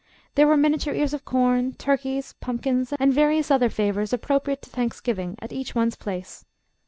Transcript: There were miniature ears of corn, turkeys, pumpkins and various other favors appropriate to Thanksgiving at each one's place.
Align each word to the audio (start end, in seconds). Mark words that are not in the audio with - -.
There 0.33 0.47
were 0.47 0.57
miniature 0.57 0.95
ears 0.95 1.13
of 1.13 1.25
corn, 1.25 1.73
turkeys, 1.73 2.33
pumpkins 2.41 2.91
and 2.99 3.13
various 3.13 3.51
other 3.51 3.69
favors 3.69 4.11
appropriate 4.11 4.63
to 4.63 4.69
Thanksgiving 4.71 5.35
at 5.39 5.53
each 5.53 5.75
one's 5.75 5.95
place. 5.95 6.43